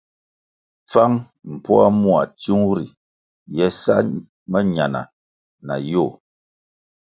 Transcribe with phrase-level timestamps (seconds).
[0.87, 1.15] Pfang
[1.53, 2.85] mpoa mua tsiung ri
[3.57, 3.95] ye sa
[4.53, 5.01] mañana
[5.67, 6.11] na yoh.